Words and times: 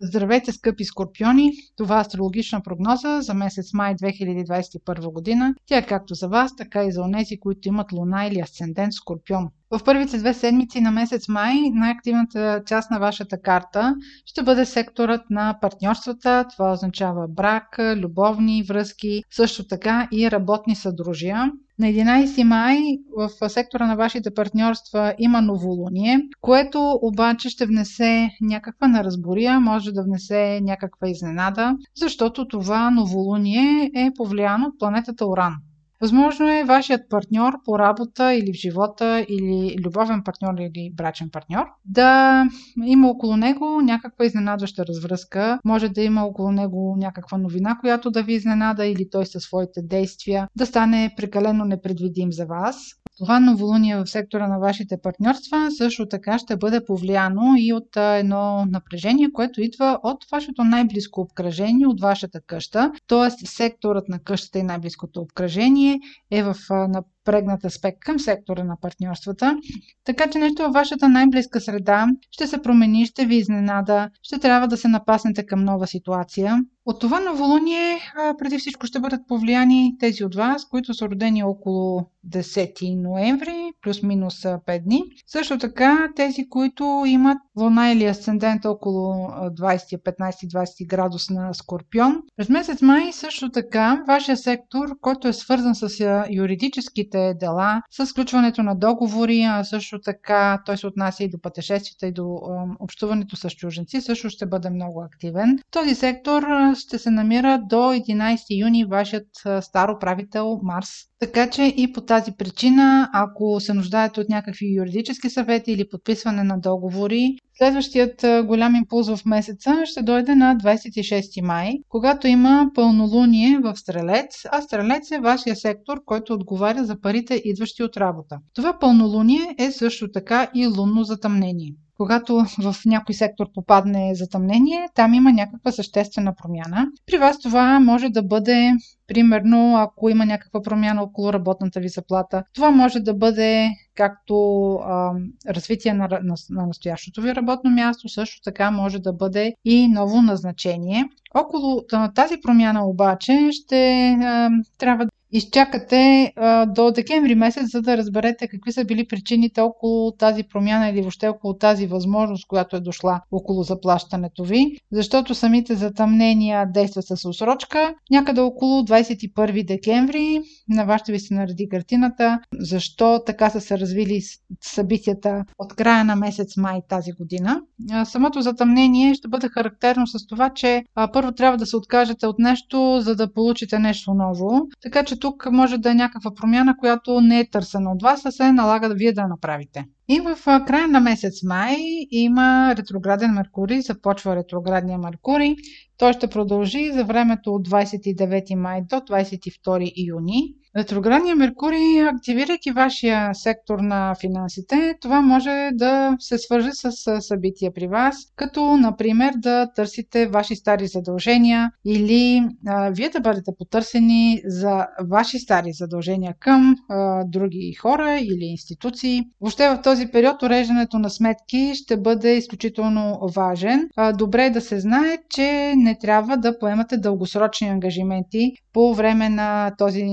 Здравейте, 0.00 0.52
скъпи 0.52 0.84
скорпиони! 0.84 1.52
Това 1.76 1.98
е 1.98 2.00
астрологична 2.00 2.62
прогноза 2.62 3.20
за 3.20 3.34
месец 3.34 3.72
май 3.72 3.94
2021 3.94 5.12
година. 5.12 5.54
Тя 5.66 5.78
е 5.78 5.86
както 5.86 6.14
за 6.14 6.28
вас, 6.28 6.56
така 6.56 6.84
и 6.84 6.92
за 6.92 7.02
онези, 7.02 7.40
които 7.40 7.68
имат 7.68 7.92
луна 7.92 8.26
или 8.26 8.40
асцендент 8.40 8.92
скорпион. 8.92 9.48
В 9.70 9.84
първите 9.84 10.18
две 10.18 10.34
седмици 10.34 10.80
на 10.80 10.90
месец 10.90 11.28
май 11.28 11.54
най-активната 11.72 12.62
част 12.66 12.90
на 12.90 12.98
вашата 12.98 13.40
карта 13.40 13.94
ще 14.26 14.42
бъде 14.42 14.64
секторът 14.64 15.30
на 15.30 15.58
партньорствата. 15.60 16.44
Това 16.52 16.72
означава 16.72 17.28
брак, 17.28 17.78
любовни 17.78 18.62
връзки, 18.62 19.22
също 19.30 19.66
така 19.66 20.08
и 20.12 20.30
работни 20.30 20.76
съдружия. 20.76 21.52
На 21.78 21.86
11 21.86 22.42
май 22.42 22.78
в 23.16 23.48
сектора 23.48 23.86
на 23.86 23.96
вашите 23.96 24.34
партньорства 24.34 25.14
има 25.18 25.42
новолуние, 25.42 26.20
което 26.40 26.98
обаче 27.02 27.48
ще 27.48 27.66
внесе 27.66 28.30
някаква 28.40 28.88
наразбория, 28.88 29.60
може 29.60 29.92
да 29.92 30.02
внесе 30.02 30.60
някаква 30.62 31.08
изненада, 31.08 31.76
защото 31.96 32.48
това 32.48 32.90
новолуние 32.90 33.90
е 33.94 34.10
повлияно 34.16 34.66
от 34.66 34.78
планетата 34.78 35.26
Оран. 35.26 35.54
Възможно 36.00 36.48
е 36.48 36.64
вашият 36.64 37.08
партньор 37.08 37.54
по 37.64 37.78
работа 37.78 38.34
или 38.34 38.52
в 38.52 38.56
живота, 38.56 39.26
или 39.28 39.76
любовен 39.84 40.22
партньор 40.24 40.54
или 40.58 40.92
брачен 40.94 41.30
партньор, 41.30 41.64
да 41.84 42.44
има 42.86 43.08
около 43.08 43.36
него 43.36 43.80
някаква 43.82 44.24
изненадваща 44.24 44.86
развръзка. 44.86 45.58
Може 45.64 45.88
да 45.88 46.02
има 46.02 46.24
около 46.24 46.52
него 46.52 46.96
някаква 46.98 47.38
новина, 47.38 47.78
която 47.80 48.10
да 48.10 48.22
ви 48.22 48.32
изненада 48.32 48.86
или 48.86 49.10
той 49.10 49.26
със 49.26 49.42
своите 49.42 49.82
действия 49.82 50.48
да 50.56 50.66
стане 50.66 51.14
прекалено 51.16 51.64
непредвидим 51.64 52.32
за 52.32 52.46
вас. 52.46 52.76
Това 53.18 53.40
новолуние 53.40 53.96
в 53.96 54.06
сектора 54.06 54.48
на 54.48 54.58
вашите 54.58 54.96
партньорства 55.02 55.68
също 55.78 56.08
така 56.08 56.38
ще 56.38 56.56
бъде 56.56 56.84
повлияно 56.84 57.54
и 57.58 57.72
от 57.72 57.96
едно 57.96 58.66
напрежение, 58.66 59.32
което 59.32 59.62
идва 59.62 60.00
от 60.02 60.24
вашето 60.32 60.64
най-близко 60.64 61.20
обкръжение, 61.20 61.86
от 61.86 62.00
вашата 62.00 62.40
къща. 62.40 62.92
Тоест 63.06 63.46
секторът 63.46 64.08
на 64.08 64.18
къщата 64.18 64.58
и 64.58 64.62
най-близкото 64.62 65.20
обкръжение 65.20 65.98
е 66.30 66.42
в 66.42 66.54
напрегнат 66.88 67.64
аспект 67.64 67.98
към 68.00 68.18
сектора 68.18 68.64
на 68.64 68.76
партньорствата. 68.80 69.56
Така 70.04 70.30
че 70.30 70.38
нещо 70.38 70.62
във 70.62 70.72
вашата 70.72 71.08
най-близка 71.08 71.60
среда 71.60 72.06
ще 72.30 72.46
се 72.46 72.62
промени, 72.62 73.06
ще 73.06 73.26
ви 73.26 73.36
изненада, 73.36 74.10
ще 74.22 74.38
трябва 74.38 74.68
да 74.68 74.76
се 74.76 74.88
напаснете 74.88 75.46
към 75.46 75.64
нова 75.64 75.86
ситуация. 75.86 76.58
От 76.88 77.00
това 77.00 77.20
новолуние 77.20 77.98
преди 78.38 78.58
всичко 78.58 78.86
ще 78.86 79.00
бъдат 79.00 79.20
повлияни 79.28 79.96
тези 80.00 80.24
от 80.24 80.34
вас, 80.34 80.64
които 80.64 80.94
са 80.94 81.08
родени 81.08 81.42
около 81.42 82.06
10 82.28 83.02
ноември, 83.02 83.72
плюс-минус 83.82 84.40
5 84.42 84.84
дни. 84.84 85.02
Също 85.26 85.58
така 85.58 86.08
тези, 86.16 86.48
които 86.48 87.02
имат 87.06 87.38
луна 87.58 87.90
или 87.90 88.04
асцендент 88.04 88.64
около 88.64 89.14
20, 89.14 90.02
15-20 90.02 90.86
градус 90.86 91.30
на 91.30 91.54
Скорпион. 91.54 92.22
През 92.36 92.48
месец 92.48 92.82
май 92.82 93.12
също 93.12 93.50
така 93.50 94.04
вашия 94.08 94.36
сектор, 94.36 94.88
който 95.00 95.28
е 95.28 95.32
свързан 95.32 95.74
с 95.74 95.88
юридическите 96.30 97.34
дела, 97.40 97.82
с 97.90 98.06
сключването 98.06 98.62
на 98.62 98.74
договори, 98.74 99.42
а 99.42 99.64
също 99.64 100.00
така 100.00 100.62
той 100.66 100.76
се 100.76 100.86
отнася 100.86 101.24
и 101.24 101.30
до 101.30 101.40
пътешествията 101.40 102.06
и 102.06 102.12
до 102.12 102.40
общуването 102.80 103.36
с 103.36 103.50
чуженци, 103.50 104.00
също 104.00 104.30
ще 104.30 104.46
бъде 104.46 104.70
много 104.70 105.02
активен. 105.02 105.58
Този 105.70 105.94
сектор 105.94 106.42
ще 106.78 106.98
се 106.98 107.10
намира 107.10 107.62
до 107.68 107.76
11 107.76 108.60
юни 108.60 108.84
вашият 108.84 109.28
стар 109.60 109.88
управител 109.88 110.60
Марс. 110.62 110.88
Така 111.20 111.50
че 111.50 111.62
и 111.76 111.92
по 111.92 112.00
тази 112.00 112.32
причина, 112.32 113.10
ако 113.12 113.60
се 113.60 113.74
нуждаете 113.74 114.20
от 114.20 114.28
някакви 114.28 114.74
юридически 114.76 115.30
съвети 115.30 115.72
или 115.72 115.88
подписване 115.88 116.44
на 116.44 116.58
договори, 116.60 117.36
следващият 117.58 118.24
голям 118.46 118.74
импулс 118.74 119.08
в 119.08 119.24
месеца 119.26 119.82
ще 119.84 120.02
дойде 120.02 120.34
на 120.34 120.56
26 120.56 121.46
май, 121.46 121.72
когато 121.88 122.26
има 122.26 122.70
пълнолуние 122.74 123.58
в 123.58 123.76
Стрелец, 123.76 124.46
а 124.52 124.62
Стрелец 124.62 125.10
е 125.10 125.20
вашия 125.20 125.56
сектор, 125.56 126.00
който 126.04 126.34
отговаря 126.34 126.84
за 126.84 127.00
парите, 127.00 127.42
идващи 127.44 127.82
от 127.82 127.96
работа. 127.96 128.38
Това 128.54 128.78
пълнолуние 128.78 129.54
е 129.58 129.70
също 129.70 130.10
така 130.12 130.50
и 130.54 130.66
лунно 130.66 131.04
затъмнение 131.04 131.74
когато 131.98 132.44
в 132.62 132.76
някой 132.86 133.14
сектор 133.14 133.46
попадне 133.54 134.14
затъмнение, 134.14 134.88
там 134.94 135.14
има 135.14 135.32
някаква 135.32 135.72
съществена 135.72 136.34
промяна. 136.34 136.86
При 137.06 137.18
вас 137.18 137.38
това 137.38 137.80
може 137.80 138.08
да 138.08 138.22
бъде, 138.22 138.72
примерно, 139.06 139.76
ако 139.76 140.08
има 140.08 140.26
някаква 140.26 140.62
промяна 140.62 141.02
около 141.02 141.32
работната 141.32 141.80
ви 141.80 141.88
заплата. 141.88 142.42
Това 142.54 142.70
може 142.70 143.00
да 143.00 143.14
бъде 143.14 143.70
както 143.94 144.74
а, 144.74 145.12
развитие 145.48 145.94
на, 145.94 146.08
на, 146.08 146.34
на 146.50 146.66
настоящото 146.66 147.22
ви 147.22 147.34
работно 147.34 147.70
място, 147.70 148.08
също 148.08 148.40
така 148.44 148.70
може 148.70 148.98
да 148.98 149.12
бъде 149.12 149.54
и 149.64 149.88
ново 149.88 150.22
назначение. 150.22 151.04
Около 151.34 151.82
тази 152.14 152.34
промяна 152.42 152.86
обаче 152.86 153.48
ще 153.52 154.08
а, 154.22 154.50
трябва 154.78 155.06
изчакате 155.32 156.32
а, 156.36 156.66
до 156.66 156.90
декември 156.90 157.34
месец, 157.34 157.70
за 157.72 157.82
да 157.82 157.96
разберете 157.96 158.48
какви 158.48 158.72
са 158.72 158.84
били 158.84 159.06
причините 159.06 159.60
около 159.60 160.12
тази 160.12 160.42
промяна 160.42 160.88
или 160.88 161.00
въобще 161.00 161.28
около 161.28 161.54
тази 161.54 161.86
възможност, 161.86 162.46
която 162.46 162.76
е 162.76 162.80
дошла 162.80 163.20
около 163.32 163.62
заплащането 163.62 164.44
ви, 164.44 164.76
защото 164.92 165.34
самите 165.34 165.74
затъмнения 165.74 166.66
действат 166.66 167.04
с 167.06 167.28
усрочка. 167.28 167.94
Някъде 168.10 168.40
около 168.40 168.82
21 168.82 169.66
декември 169.66 170.40
на 170.68 170.84
вас 170.84 171.00
ще 171.00 171.12
ви 171.12 171.20
се 171.20 171.34
нареди 171.34 171.68
картината, 171.68 172.40
защо 172.52 173.22
така 173.26 173.50
са 173.50 173.60
се 173.60 173.78
развили 173.78 174.20
събитията 174.60 175.44
от 175.58 175.74
края 175.74 176.04
на 176.04 176.16
месец 176.16 176.56
май 176.56 176.80
тази 176.88 177.12
година. 177.12 177.60
Самото 178.04 178.40
затъмнение 178.40 179.14
ще 179.14 179.28
бъде 179.28 179.48
характерно 179.48 180.06
с 180.06 180.26
това, 180.26 180.50
че 180.50 180.84
първо 181.12 181.32
трябва 181.32 181.58
да 181.58 181.66
се 181.66 181.76
откажете 181.76 182.26
от 182.26 182.38
нещо, 182.38 183.00
за 183.00 183.16
да 183.16 183.32
получите 183.32 183.78
нещо 183.78 184.14
ново. 184.14 184.68
Така 184.82 185.04
че 185.04 185.20
тук 185.20 185.46
може 185.52 185.78
да 185.78 185.90
е 185.90 185.94
някаква 185.94 186.34
промяна, 186.34 186.76
която 186.76 187.20
не 187.20 187.40
е 187.40 187.50
търсена 187.50 187.90
от 187.92 188.02
вас, 188.02 188.26
а 188.26 188.30
се 188.30 188.52
налага 188.52 188.88
да 188.88 188.94
вие 188.94 189.12
да 189.12 189.28
направите. 189.28 189.84
И 190.10 190.20
в 190.20 190.38
края 190.66 190.88
на 190.88 191.00
месец 191.00 191.42
май 191.42 191.76
има 192.10 192.74
ретрограден 192.76 193.30
Меркурий, 193.30 193.80
започва 193.80 194.36
ретроградния 194.36 194.98
Меркурий. 194.98 195.54
Той 195.98 196.12
ще 196.12 196.26
продължи 196.26 196.92
за 196.92 197.04
времето 197.04 197.54
от 197.54 197.68
29 197.68 198.54
май 198.54 198.82
до 198.90 198.96
22 198.96 199.92
юни. 200.08 200.54
Ретроградния 200.76 201.36
Меркурий, 201.36 202.08
активирайки 202.08 202.70
вашия 202.70 203.34
сектор 203.34 203.78
на 203.78 204.14
финансите, 204.20 204.94
това 205.00 205.20
може 205.20 205.70
да 205.72 206.16
се 206.18 206.38
свържи 206.38 206.70
с 206.72 207.20
събития 207.20 207.72
при 207.74 207.86
вас, 207.86 208.16
като 208.36 208.76
например 208.76 209.32
да 209.36 209.68
търсите 209.76 210.26
ваши 210.26 210.56
стари 210.56 210.86
задължения 210.86 211.70
или 211.86 212.42
а, 212.66 212.90
вие 212.90 213.08
да 213.08 213.20
бъдете 213.20 213.50
потърсени 213.58 214.40
за 214.44 214.86
ваши 215.10 215.38
стари 215.38 215.72
задължения 215.72 216.34
към 216.40 216.74
а, 216.88 217.24
други 217.24 217.72
хора 217.72 218.18
или 218.20 218.44
институции. 218.44 219.22
Въобще 219.40 219.68
в 219.68 219.80
този 219.82 219.97
период 220.06 220.42
уреждането 220.42 220.98
на 220.98 221.10
сметки 221.10 221.72
ще 221.74 221.96
бъде 221.96 222.30
изключително 222.30 223.18
важен. 223.28 223.88
Добре 224.14 224.44
е 224.44 224.50
да 224.50 224.60
се 224.60 224.80
знае, 224.80 225.18
че 225.30 225.74
не 225.76 225.98
трябва 225.98 226.36
да 226.36 226.58
поемате 226.58 226.96
дългосрочни 226.96 227.68
ангажименти 227.68 228.52
по 228.78 228.94
време 228.94 229.28
на 229.28 229.72
този 229.78 230.04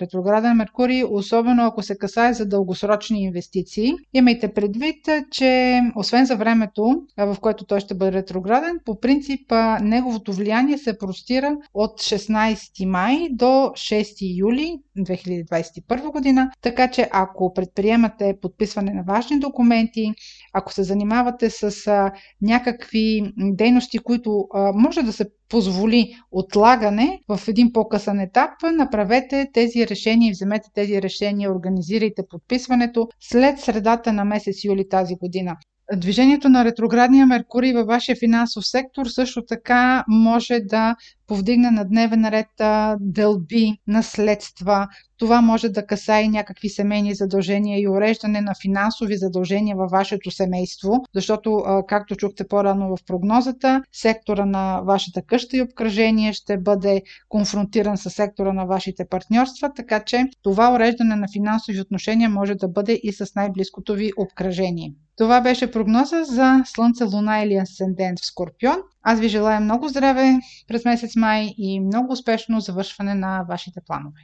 ретрограден 0.00 0.56
Меркурий, 0.56 1.04
особено 1.04 1.66
ако 1.66 1.82
се 1.82 1.98
касае 1.98 2.32
за 2.32 2.46
дългосрочни 2.46 3.22
инвестиции. 3.22 3.92
Имайте 4.14 4.54
предвид, 4.54 5.08
че 5.30 5.80
освен 5.96 6.26
за 6.26 6.36
времето, 6.36 7.02
в 7.18 7.36
което 7.40 7.64
той 7.64 7.80
ще 7.80 7.94
бъде 7.94 8.12
ретрограден, 8.12 8.78
по 8.84 9.00
принцип 9.00 9.52
неговото 9.80 10.32
влияние 10.32 10.78
се 10.78 10.98
простира 10.98 11.56
от 11.74 12.00
16 12.00 12.84
май 12.86 13.28
до 13.30 13.44
6 13.44 14.38
юли 14.38 14.78
2021 14.98 16.12
година, 16.12 16.50
така 16.62 16.90
че 16.90 17.08
ако 17.12 17.54
предприемате 17.54 18.34
подписване 18.42 18.92
на 18.94 19.02
важни 19.02 19.38
документи, 19.38 20.12
ако 20.52 20.72
се 20.72 20.82
занимавате 20.82 21.50
с 21.50 21.72
някакви 22.42 23.32
дейности, 23.38 23.98
които 23.98 24.48
може 24.74 25.02
да 25.02 25.12
се 25.12 25.24
позволи 25.52 26.14
отлагане 26.30 27.20
в 27.28 27.40
един 27.48 27.72
по-късен 27.72 28.20
етап, 28.20 28.50
направете 28.72 29.50
тези 29.52 29.86
решения 29.86 30.28
и 30.28 30.32
вземете 30.32 30.68
тези 30.74 31.02
решения, 31.02 31.52
организирайте 31.52 32.22
подписването 32.30 33.08
след 33.20 33.60
средата 33.60 34.12
на 34.12 34.24
месец 34.24 34.64
юли 34.64 34.88
тази 34.88 35.16
година. 35.16 35.56
Движението 35.96 36.48
на 36.48 36.64
ретроградния 36.64 37.26
Меркурий 37.26 37.72
във 37.72 37.86
вашия 37.86 38.16
финансов 38.16 38.66
сектор 38.66 39.06
също 39.06 39.42
така 39.48 40.04
може 40.08 40.60
да 40.60 40.96
повдигне 41.32 41.70
на 41.70 41.84
дневен 41.84 42.28
ред 42.28 42.46
дълби, 43.00 43.78
наследства. 43.86 44.88
Това 45.18 45.40
може 45.40 45.68
да 45.68 45.86
касае 45.86 46.28
някакви 46.28 46.68
семейни 46.68 47.14
задължения 47.14 47.80
и 47.80 47.88
уреждане 47.88 48.40
на 48.40 48.54
финансови 48.62 49.16
задължения 49.16 49.76
във 49.76 49.90
вашето 49.90 50.30
семейство, 50.30 50.92
защото, 51.14 51.64
както 51.88 52.16
чухте 52.16 52.48
по-рано 52.48 52.96
в 52.96 53.04
прогнозата, 53.06 53.82
сектора 53.92 54.46
на 54.46 54.80
вашата 54.80 55.22
къща 55.22 55.56
и 55.56 55.62
обкръжение 55.62 56.32
ще 56.32 56.58
бъде 56.58 57.02
конфронтиран 57.28 57.96
с 57.96 58.10
сектора 58.10 58.52
на 58.52 58.64
вашите 58.64 59.04
партньорства, 59.10 59.70
така 59.76 60.00
че 60.04 60.24
това 60.42 60.74
уреждане 60.74 61.16
на 61.16 61.26
финансови 61.32 61.80
отношения 61.80 62.30
може 62.30 62.54
да 62.54 62.68
бъде 62.68 63.00
и 63.02 63.12
с 63.12 63.34
най-близкото 63.36 63.94
ви 63.94 64.12
обкръжение. 64.16 64.92
Това 65.16 65.40
беше 65.40 65.70
прогноза 65.70 66.24
за 66.24 66.62
Слънце, 66.66 67.04
Луна 67.04 67.42
или 67.42 67.54
Асцендент 67.54 68.18
в 68.18 68.26
Скорпион. 68.26 68.76
Аз 69.02 69.20
ви 69.20 69.28
желая 69.28 69.60
много 69.60 69.88
здраве 69.88 70.38
през 70.68 70.84
месец 70.84 71.16
май 71.16 71.54
и 71.58 71.80
много 71.80 72.12
успешно 72.12 72.60
завършване 72.60 73.14
на 73.14 73.44
вашите 73.48 73.80
планове. 73.86 74.22